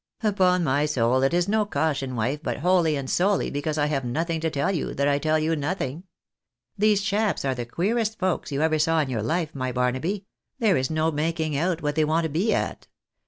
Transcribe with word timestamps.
"Upon 0.23 0.63
my 0.63 0.87
soul 0.87 1.21
it 1.21 1.31
is 1.31 1.47
no 1.47 1.63
caution, 1.63 2.15
wife, 2.15 2.39
but 2.41 2.61
wholly 2.61 2.95
and 2.95 3.07
solely 3.07 3.51
because 3.51 3.77
I 3.77 3.85
have 3.85 4.03
nothing 4.03 4.39
to 4.41 4.49
tell 4.49 4.71
you, 4.71 4.95
that 4.95 5.07
I 5.07 5.19
tell 5.19 5.37
you 5.37 5.55
nothing. 5.55 6.05
These 6.75 7.03
chaps 7.03 7.45
are 7.45 7.53
the 7.53 7.67
queerest 7.67 8.17
folks 8.17 8.51
you 8.51 8.63
ever 8.63 8.79
saw 8.79 8.99
in 9.01 9.11
your 9.11 9.21
life, 9.21 9.53
my 9.53 9.71
Barnaby, 9.71 10.25
there 10.57 10.75
is 10.75 10.89
no 10.89 11.11
making 11.11 11.55
out 11.55 11.83
what 11.83 11.93
they 11.93 12.03
want 12.03 12.23
to 12.23 12.29
be 12.29 12.51
at. 12.51 12.87